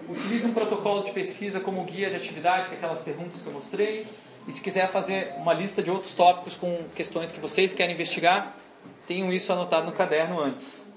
[0.08, 3.54] Utilize um protocolo de pesquisa como guia de atividade, que é aquelas perguntas que eu
[3.54, 4.08] mostrei.
[4.48, 8.56] E se quiser fazer uma lista de outros tópicos com questões que vocês querem investigar,
[9.08, 10.88] tenham isso anotado no caderno antes.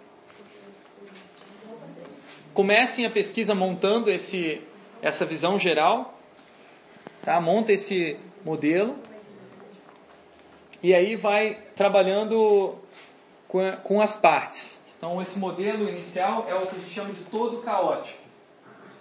[2.53, 4.63] Comecem a pesquisa montando esse
[5.01, 6.19] essa visão geral,
[7.23, 7.41] tá?
[7.41, 8.97] monta esse modelo
[10.83, 12.77] e aí vai trabalhando
[13.47, 14.79] com, com as partes.
[14.97, 18.19] Então, esse modelo inicial é o que a gente chama de todo caótico.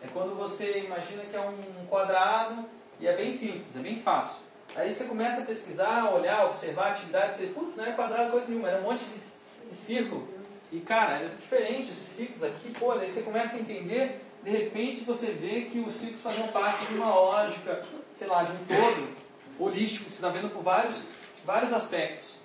[0.04, 2.65] É quando você imagina que é um quadrado
[3.00, 4.39] e é bem simples, é bem fácil.
[4.75, 8.69] Aí você começa a pesquisar, olhar, observar atividades, e putz, não era quadrado coisa nenhuma,
[8.69, 10.27] era um monte de, de círculo.
[10.71, 15.03] E cara, era diferente esses ciclos aqui, pô, daí você começa a entender, de repente
[15.03, 17.82] você vê que os ciclos faziam parte de uma lógica,
[18.17, 19.15] sei lá, de um todo
[19.60, 21.03] holístico, você está vendo por vários,
[21.45, 22.39] vários aspectos.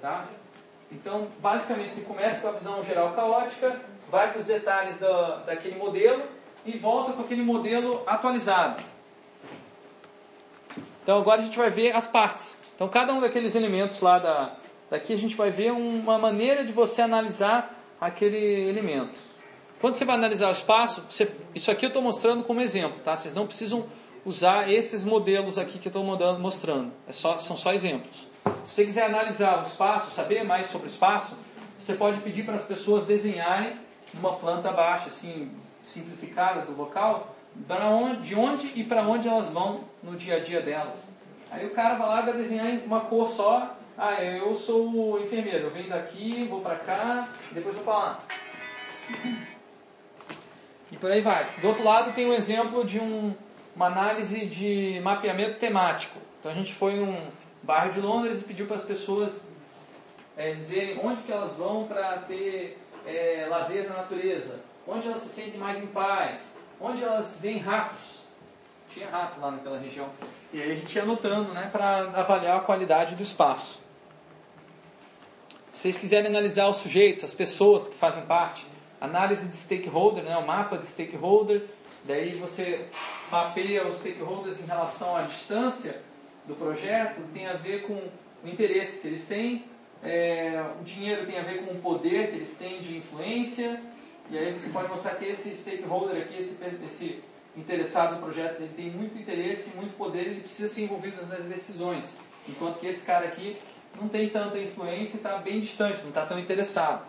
[0.00, 0.28] Tá?
[0.90, 5.76] Então, basicamente, você começa com a visão geral caótica, vai para os detalhes da, daquele
[5.76, 6.22] modelo
[6.64, 8.82] e volta com aquele modelo atualizado.
[11.04, 12.58] Então, agora a gente vai ver as partes.
[12.74, 14.56] Então, cada um daqueles elementos lá da,
[14.90, 19.18] daqui, a gente vai ver uma maneira de você analisar aquele elemento.
[19.80, 23.14] Quando você vai analisar o espaço, você, isso aqui eu estou mostrando como exemplo, tá?
[23.14, 23.86] Vocês não precisam
[24.24, 26.02] usar esses modelos aqui que eu estou
[26.38, 26.90] mostrando.
[27.06, 28.26] É só, são só exemplos.
[28.64, 31.36] Se você quiser analisar o espaço, saber mais sobre o espaço,
[31.78, 33.76] você pode pedir para as pessoas desenharem
[34.14, 35.50] uma planta baixa, assim,
[35.82, 37.36] simplificada do local,
[37.70, 40.98] onde, de onde e para onde elas vão no dia a dia delas.
[41.50, 43.76] Aí o cara vai lá vai desenhar uma cor só.
[43.96, 48.20] Ah, eu sou enfermeiro, eu venho daqui, vou para cá, depois vou para lá.
[50.90, 51.46] E por aí vai.
[51.60, 53.34] Do outro lado tem um exemplo de um,
[53.74, 56.18] uma análise de mapeamento temático.
[56.40, 57.16] Então a gente foi num
[57.62, 59.30] bairro de Londres e pediu para as pessoas
[60.36, 65.28] é, dizerem onde que elas vão para ter é, lazer na natureza, onde elas se
[65.28, 68.24] sentem mais em paz, onde elas veem ratos.
[68.90, 70.08] Tinha rato lá naquela região.
[70.52, 73.80] E aí a gente ia anotando né, para avaliar a qualidade do espaço.
[75.72, 78.64] Se vocês quiserem analisar os sujeitos, as pessoas que fazem parte,
[79.00, 81.64] análise de stakeholder, né, o mapa de stakeholder,
[82.04, 82.88] daí você
[83.30, 86.00] mapeia os stakeholders em relação à distância
[86.46, 89.64] do projeto, tem a ver com o interesse que eles têm,
[90.02, 93.80] é, o dinheiro tem a ver com o poder que eles têm de influência,
[94.30, 97.22] e aí você pode mostrar que esse stakeholder aqui, esse, esse
[97.56, 102.04] interessado no projeto, ele tem muito interesse, muito poder, ele precisa ser envolvido nas decisões,
[102.48, 103.56] enquanto que esse cara aqui
[104.00, 107.06] não tem tanta influência e está bem distante, não está tão interessado.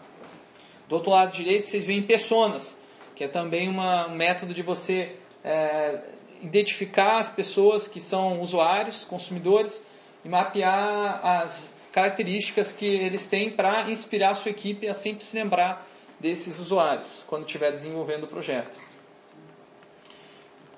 [0.88, 2.78] Do outro lado direito, vocês veem personas,
[3.16, 6.00] que é também uma, um método de você é,
[6.44, 9.84] identificar as pessoas que são usuários, consumidores,
[10.24, 15.36] e mapear as características que eles têm para inspirar a sua equipe a sempre se
[15.36, 15.88] lembrar
[16.26, 18.80] desses usuários quando estiver desenvolvendo o projeto.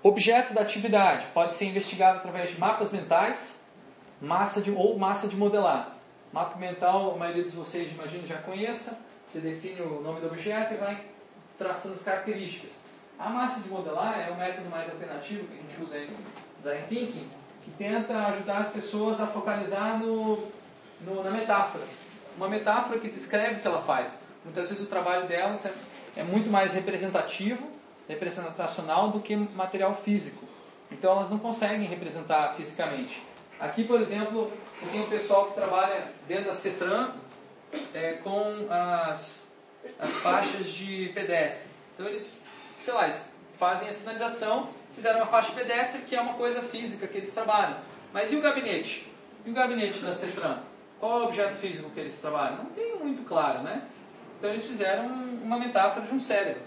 [0.04, 3.58] Objeto da atividade pode ser investigado através de mapas mentais
[4.22, 5.96] massa de, ou massa de modelar.
[6.34, 9.00] Mapa mental, a maioria de vocês, imagino, já conheça.
[9.32, 11.06] Você define o nome do objeto e vai
[11.58, 12.74] traçando as características.
[13.18, 16.10] A massa de modelar é o método mais alternativo que a gente usa em
[16.58, 17.30] Design Thinking,
[17.64, 20.46] que tenta ajudar as pessoas a focalizar no,
[21.00, 21.86] no, na metáfora.
[22.36, 24.27] Uma metáfora que descreve o que ela faz.
[24.48, 25.74] Muitas vezes o trabalho delas é,
[26.16, 27.68] é muito mais representativo,
[28.08, 30.48] representacional do que material físico.
[30.90, 33.22] Então elas não conseguem representar fisicamente.
[33.60, 37.12] Aqui, por exemplo, você tem o pessoal que trabalha dentro da CETRAN
[37.94, 39.52] é, com as,
[40.00, 41.70] as faixas de pedestre.
[41.94, 42.42] Então eles,
[42.82, 43.26] sei lá, eles
[43.60, 47.34] fazem a sinalização, fizeram uma faixa de pedestre que é uma coisa física que eles
[47.34, 47.80] trabalham.
[48.14, 49.12] Mas e o gabinete?
[49.46, 50.62] E o gabinete da CETRAN?
[51.02, 52.64] Qual é o objeto físico que eles trabalham?
[52.64, 53.82] Não tem muito claro, né?
[54.38, 56.62] Então eles fizeram uma metáfora de um cérebro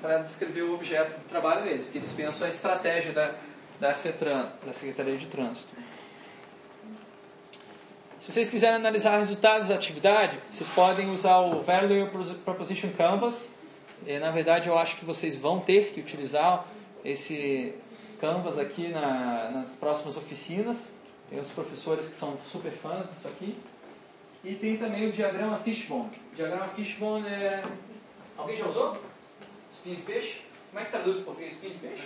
[0.00, 3.34] para descrever o objeto do trabalho deles, que eles pensam a estratégia da,
[3.80, 5.68] da CETRAN, da Secretaria de Trânsito.
[8.20, 12.08] Se vocês quiserem analisar resultados da atividade, vocês podem usar o Value
[12.44, 13.50] Proposition Canvas.
[14.06, 16.66] E, na verdade, eu acho que vocês vão ter que utilizar
[17.04, 17.74] esse
[18.20, 20.90] Canvas aqui na, nas próximas oficinas.
[21.28, 23.56] Tem os professores que são super fãs disso aqui.
[24.46, 26.10] E tem também o diagrama Fishbone.
[26.32, 27.62] O diagrama Fishbone é...
[28.38, 28.96] Alguém já usou?
[29.70, 30.42] Espinho de peixe?
[30.70, 32.04] Como é que traduz em português espinho de peixe?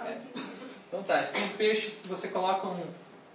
[0.00, 0.18] É.
[0.88, 2.82] Então tá, espinho de peixe, se você coloca um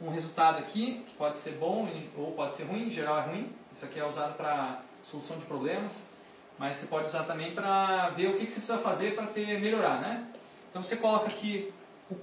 [0.01, 3.51] um resultado aqui, que pode ser bom ou pode ser ruim, em geral é ruim.
[3.73, 6.01] Isso aqui é usado para solução de problemas,
[6.57, 9.59] mas você pode usar também para ver o que, que você precisa fazer para ter
[9.59, 10.27] melhorar, né?
[10.69, 11.73] Então você coloca aqui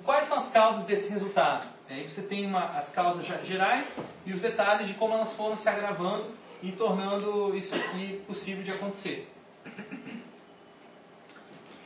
[0.05, 1.67] quais são as causas desse resultado.
[1.89, 5.69] Aí você tem uma, as causas gerais e os detalhes de como elas foram se
[5.69, 6.27] agravando
[6.63, 9.29] e tornando isso aqui possível de acontecer.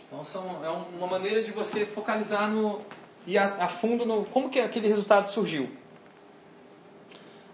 [0.06, 2.80] Então são, é uma maneira de você focalizar no,
[3.26, 5.70] e a, a fundo no como que aquele resultado surgiu.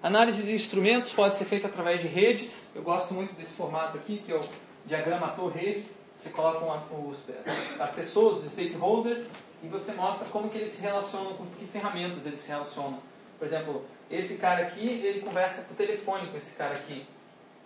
[0.02, 2.70] Análise de instrumentos pode ser feita através de redes.
[2.74, 4.40] Eu gosto muito desse formato aqui, que é o
[4.84, 5.84] diagrama ator-rede.
[6.16, 7.18] Você coloca uma, os,
[7.78, 9.26] as pessoas, os stakeholders,
[9.62, 13.00] e você mostra como que eles se relacionam, com que ferramentas eles se relacionam.
[13.38, 17.06] Por exemplo, esse cara aqui, ele conversa por telefone com esse cara aqui.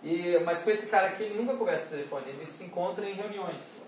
[0.03, 3.13] E, mas com esse cara aqui, ele nunca conversa por telefone, ele se encontra em
[3.13, 3.81] reuniões.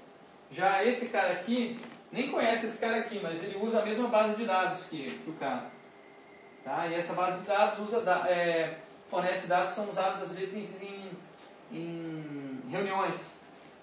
[0.52, 1.80] Já esse cara aqui,
[2.12, 5.30] nem conhece esse cara aqui, mas ele usa a mesma base de dados que, que
[5.30, 5.71] o cara.
[6.63, 6.88] Tá?
[6.88, 7.99] E essa base de dados usa,
[8.30, 8.78] é,
[9.10, 11.10] fornece dados que são usados às vezes em,
[11.71, 13.33] em reuniões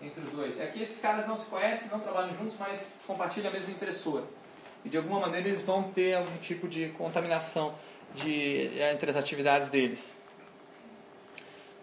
[0.03, 0.61] entre os dois.
[0.61, 4.25] Aqui esses caras não se conhecem, não trabalham juntos, mas compartilham a mesma impressora.
[4.85, 7.75] E de alguma maneira eles vão ter algum tipo de contaminação
[8.15, 10.15] de, entre as atividades deles.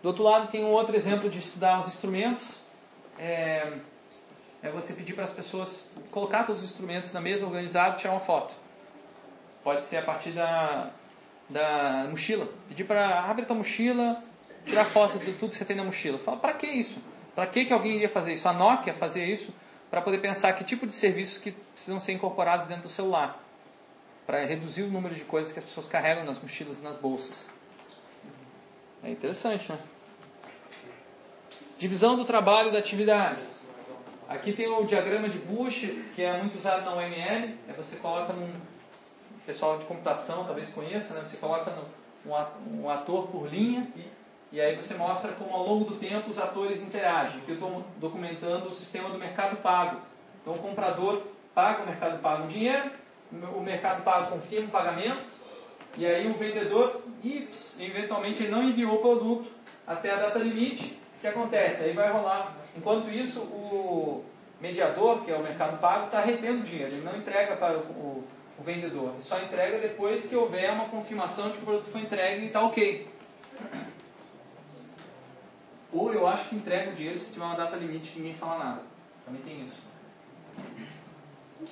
[0.01, 2.61] Do outro lado, tem um outro exemplo de estudar os instrumentos.
[3.19, 3.73] É,
[4.61, 8.19] é você pedir para as pessoas colocar todos os instrumentos na mesa, organizado, tirar uma
[8.19, 8.55] foto.
[9.63, 10.91] Pode ser a partir da,
[11.49, 12.47] da mochila.
[12.67, 14.23] Pedir para abrir tua mochila,
[14.65, 16.17] tirar foto de tudo que você tem na mochila.
[16.17, 16.99] Você fala, para que isso?
[17.37, 18.47] Para que, que alguém iria fazer isso?
[18.47, 19.53] A Nokia fazia isso
[19.91, 23.39] para poder pensar que tipo de serviços que precisam ser incorporados dentro do celular.
[24.25, 27.47] Para reduzir o número de coisas que as pessoas carregam nas mochilas e nas bolsas.
[29.03, 29.77] É interessante, né?
[31.77, 33.43] Divisão do trabalho e da atividade.
[34.27, 37.55] Aqui tem o diagrama de Bush, que é muito usado na UML.
[37.69, 38.51] É você coloca num
[39.45, 41.21] pessoal de computação talvez conheça, né?
[41.23, 41.71] Você coloca
[42.25, 43.87] um ator por linha
[44.51, 47.41] e aí você mostra como ao longo do tempo os atores interagem.
[47.41, 50.01] Aqui eu estou documentando o sistema do mercado pago.
[50.41, 52.89] Então o comprador paga o mercado pago um dinheiro,
[53.31, 55.27] o mercado pago confirma o pagamento,
[55.97, 59.49] e aí o vendedor, ips, eventualmente ele não enviou o produto
[59.85, 60.97] até a data limite.
[61.17, 61.83] O que acontece?
[61.83, 62.55] Aí vai rolar.
[62.75, 64.23] Enquanto isso, o
[64.61, 66.93] mediador, que é o mercado pago, está retendo dinheiro.
[66.93, 68.23] Ele não entrega para o, o,
[68.59, 69.13] o vendedor.
[69.15, 72.47] Ele só entrega depois que houver uma confirmação de que o produto foi entregue e
[72.47, 73.07] está ok.
[75.91, 78.63] Ou eu acho que entrega o dinheiro se tiver uma data limite e ninguém fala
[78.63, 78.81] nada.
[79.25, 79.87] Também tem isso.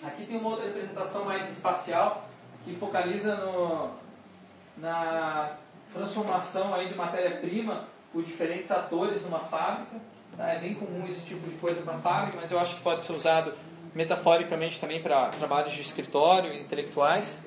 [0.03, 2.27] Aqui tem uma outra representação mais espacial
[2.63, 3.91] que focaliza no,
[4.77, 5.55] na
[5.93, 9.99] transformação aí de matéria-prima por diferentes atores numa fábrica.
[10.35, 10.51] Tá?
[10.51, 13.13] É bem comum esse tipo de coisa na fábrica, mas eu acho que pode ser
[13.13, 13.53] usado
[13.93, 17.39] metaforicamente também para trabalhos de escritório e intelectuais.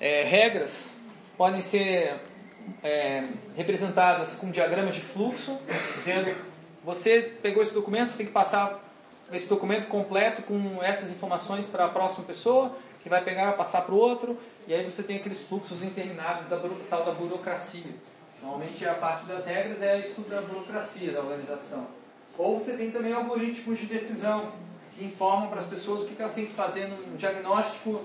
[0.00, 0.94] É, regras
[1.36, 2.20] podem ser
[2.82, 5.58] é, representadas com diagramas de fluxo,
[5.96, 6.34] dizendo
[6.84, 8.80] você pegou esse documento, você tem que passar
[9.32, 13.94] esse documento completo com essas informações para a próxima pessoa, que vai pegar passar para
[13.94, 17.94] o outro, e aí você tem aqueles fluxos intermináveis da tal da burocracia.
[18.42, 21.86] Normalmente a parte das regras é estudo da burocracia da organização.
[22.38, 24.52] Ou você tem também algoritmos de decisão
[24.94, 28.00] que informam para as pessoas o que elas têm que fazer no diagnóstico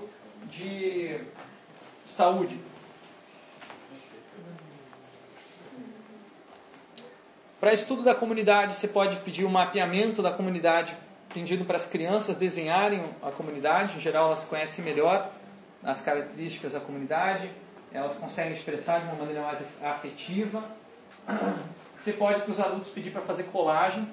[0.50, 1.20] de
[2.04, 2.58] saúde.
[7.62, 10.96] Para estudo da comunidade, você pode pedir um mapeamento da comunidade
[11.32, 13.96] pedindo para as crianças desenharem a comunidade.
[13.96, 15.30] Em geral, elas conhecem melhor
[15.80, 17.48] as características da comunidade,
[17.92, 20.64] elas conseguem expressar de uma maneira mais afetiva.
[22.00, 24.08] Você pode para os adultos pedir para fazer colagem,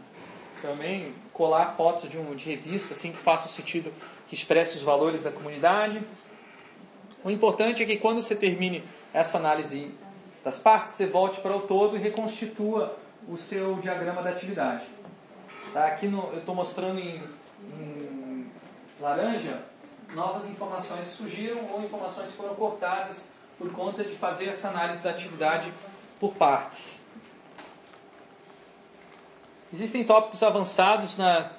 [0.61, 3.91] também colar fotos de, um, de revista, assim que faça o sentido,
[4.27, 6.03] que expresse os valores da comunidade.
[7.23, 9.91] O importante é que quando você termine essa análise
[10.43, 14.85] das partes, você volte para o todo e reconstitua o seu diagrama da atividade.
[15.73, 15.87] Tá?
[15.87, 17.23] Aqui no, eu estou mostrando em,
[17.79, 18.51] em
[18.99, 19.63] laranja
[20.13, 23.23] novas informações que surgiram ou informações que foram cortadas
[23.57, 25.71] por conta de fazer essa análise da atividade
[26.19, 27.03] por partes.
[29.71, 31.51] Existem tópicos avançados na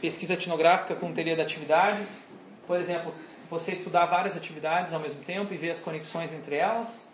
[0.00, 2.06] pesquisa etnográfica com teoria da atividade.
[2.66, 3.14] Por exemplo,
[3.48, 7.06] você estudar várias atividades ao mesmo tempo e ver as conexões entre elas.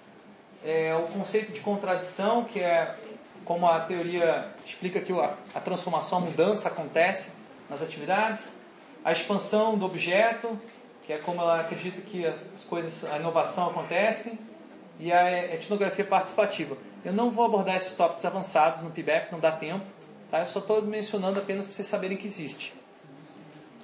[0.64, 2.96] É, o conceito de contradição, que é
[3.44, 7.30] como a teoria explica que a, transformação, a mudança acontece
[7.68, 8.56] nas atividades,
[9.04, 10.58] a expansão do objeto,
[11.04, 14.38] que é como ela acredita que as, as coisas, a inovação acontece,
[14.98, 16.76] e a etnografia participativa.
[17.04, 19.84] Eu não vou abordar esses tópicos avançados no PIBEP, não dá tempo,
[20.30, 20.38] tá?
[20.38, 22.72] eu só estou mencionando apenas para vocês saberem que existe.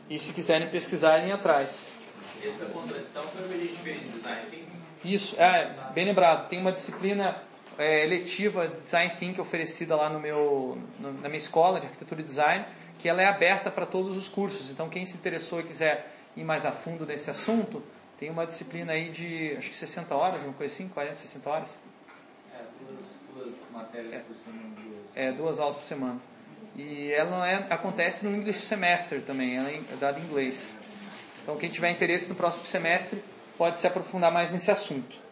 [0.08, 1.88] E se quiserem pesquisar, irem atrás.
[2.42, 4.68] Esse da contradição foi o de design
[5.04, 6.48] Isso, é, bem lembrado.
[6.48, 7.36] Tem uma disciplina
[7.78, 12.20] é, eletiva de Design Thinking oferecida lá no meu, no, na minha escola de arquitetura
[12.20, 12.64] e design,
[12.98, 14.70] que ela é aberta para todos os cursos.
[14.70, 17.80] Então, quem se interessou e quiser ir mais a fundo nesse assunto,
[18.18, 21.78] tem uma disciplina aí de, acho que 60 horas, uma coisa assim, 40, 60 horas.
[22.53, 24.74] É, duas, duas matérias é, por semana.
[24.76, 25.07] Duas.
[25.14, 26.20] É, duas aulas por semana.
[26.74, 30.74] E ela é, acontece no English Semester também, ela é dada em inglês.
[31.42, 33.22] Então, quem tiver interesse no próximo semestre
[33.57, 35.28] pode se aprofundar mais nesse assunto.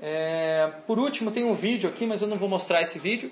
[0.00, 3.30] É, por último, tem um vídeo aqui, mas eu não vou mostrar esse vídeo.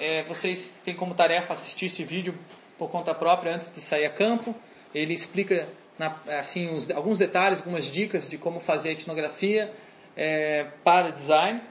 [0.00, 2.34] É, vocês têm como tarefa assistir esse vídeo
[2.76, 4.54] por conta própria antes de sair a campo.
[4.94, 9.72] Ele explica na, assim, uns, alguns detalhes, algumas dicas de como fazer a etnografia.
[10.18, 11.62] é, para design.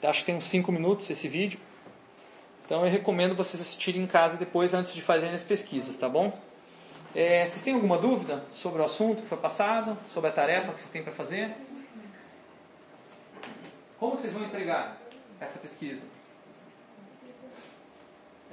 [0.00, 1.58] Acho que tem uns 5 minutos esse vídeo.
[2.64, 6.38] Então eu recomendo vocês assistirem em casa depois, antes de fazerem as pesquisas, tá bom?
[7.14, 9.98] É, vocês têm alguma dúvida sobre o assunto que foi passado?
[10.08, 11.50] Sobre a tarefa que vocês têm para fazer?
[13.98, 14.96] Como vocês vão entregar
[15.40, 16.02] essa pesquisa?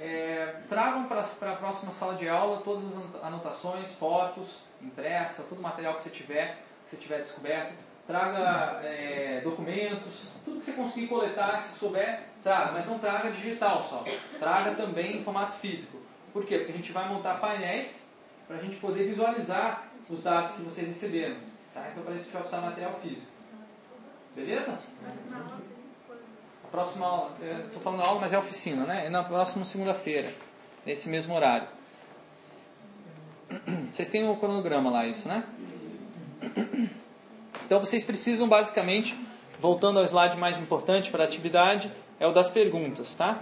[0.00, 5.62] É, tragam para a próxima sala de aula todas as anotações, fotos, impressa, todo o
[5.62, 7.74] material que você tiver, que você tiver descoberto.
[8.06, 13.82] Traga é, documentos, tudo que você conseguir coletar, se souber, traga, mas não traga digital
[13.82, 14.04] só.
[14.38, 15.98] Traga também em formato físico.
[16.32, 16.58] Por quê?
[16.58, 18.02] Porque a gente vai montar painéis
[18.46, 21.36] para a gente poder visualizar os dados que vocês receberam.
[21.72, 21.88] Tá?
[21.90, 23.33] Então, para isso, a gente vai precisar de material físico.
[24.34, 24.78] Beleza?
[26.64, 29.06] A próxima aula, estou falando aula, mas é oficina, né?
[29.06, 30.32] É na próxima segunda-feira,
[30.84, 31.68] nesse mesmo horário.
[33.90, 35.44] Vocês têm o um cronograma lá, isso, né?
[37.64, 39.16] Então vocês precisam basicamente,
[39.58, 43.40] voltando ao slide mais importante para a atividade, é o das perguntas, tá?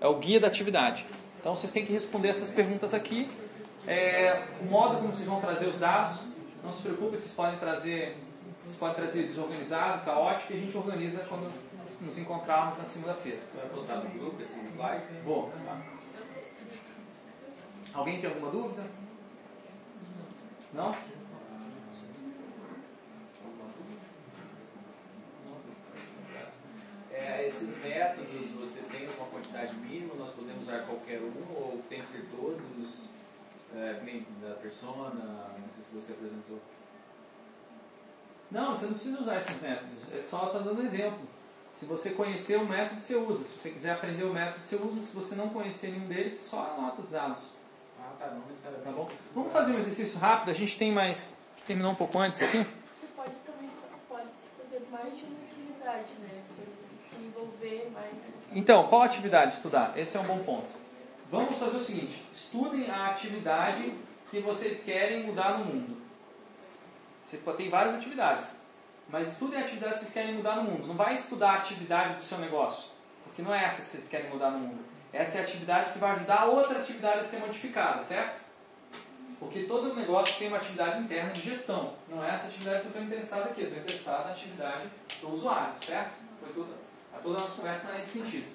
[0.00, 1.06] É o guia da atividade.
[1.40, 3.28] Então vocês têm que responder essas perguntas aqui.
[3.86, 6.18] É, o modo como vocês vão trazer os dados,
[6.62, 8.16] não se preocupe, vocês podem trazer,
[8.64, 11.52] vocês podem trazer desorganizado, caótico, e a gente organiza quando
[12.00, 13.38] nos encontrarmos na segunda-feira.
[13.38, 15.24] Você vai postar no grupo esses slides?
[15.24, 15.52] Vou.
[17.92, 18.84] Alguém tem alguma dúvida?
[20.72, 20.96] Não?
[27.10, 32.00] É, esses métodos, você tem uma quantidade mínima, nós podemos usar qualquer um, ou tem
[32.00, 32.94] que ser todos,
[33.74, 36.58] é, nem da persona, não sei se você apresentou.
[38.52, 41.20] Não, você não precisa usar esses métodos, é só estar tá dando exemplo.
[41.80, 43.44] Se você conhecer o método, você usa.
[43.44, 45.00] Se você quiser aprender o método, você usa.
[45.00, 47.42] Se você não conhecer nenhum deles, só anota os dados.
[47.98, 48.42] Ah, tá, não.
[48.84, 49.10] Tá bom?
[49.34, 51.34] Vamos fazer um exercício rápido, a gente tem mais.
[51.56, 52.58] que terminou um pouco antes aqui.
[52.58, 53.70] Você pode também
[54.08, 54.28] pode
[54.58, 56.42] fazer mais de uma atividade, né?
[57.08, 58.12] Se envolver mais.
[58.52, 59.98] Então, qual atividade estudar?
[59.98, 60.68] Esse é um bom ponto.
[61.30, 63.94] Vamos fazer o seguinte: estudem a atividade
[64.30, 66.01] que vocês querem mudar no mundo.
[67.32, 68.58] Você tem várias atividades.
[69.08, 70.86] Mas estudem a atividade que vocês querem mudar no mundo.
[70.86, 72.90] Não vai estudar a atividade do seu negócio.
[73.24, 74.84] Porque não é essa que vocês querem mudar no mundo.
[75.12, 78.42] Essa é a atividade que vai ajudar a outra atividade a ser modificada, certo?
[79.38, 81.94] Porque todo negócio tem uma atividade interna de gestão.
[82.06, 83.62] Não é essa atividade que eu estou interessado aqui.
[83.62, 84.88] Eu estou interessado na atividade
[85.20, 86.12] do usuário, certo?
[86.38, 86.74] Foi toda,
[87.14, 88.46] a toda a nossa conversa nesse sentido.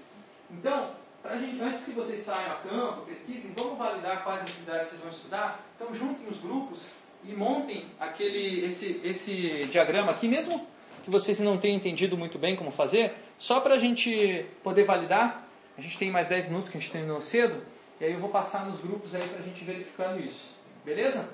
[0.51, 0.91] Então,
[1.23, 5.09] pra gente, antes que vocês saiam a campo, pesquisem, vamos validar quais atividades vocês vão
[5.09, 5.61] estudar.
[5.75, 6.85] Então, juntem os grupos
[7.27, 10.65] e montem aquele, esse, esse diagrama aqui, mesmo
[11.03, 15.45] que vocês não tenham entendido muito bem como fazer, só para a gente poder validar.
[15.77, 17.61] A gente tem mais 10 minutos que a gente terminou cedo,
[17.99, 20.55] e aí eu vou passar nos grupos aí para a gente verificando isso.
[20.83, 21.27] Beleza?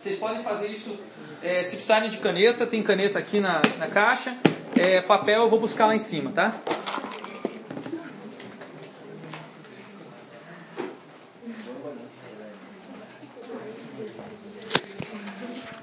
[0.00, 0.98] Vocês podem fazer isso,
[1.42, 4.34] é, se precisarem de caneta, tem caneta aqui na, na caixa.
[4.74, 6.58] É, papel eu vou buscar lá em cima, tá?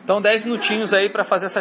[0.08, 1.56] Então, 10 minutinhos aí para fazer essa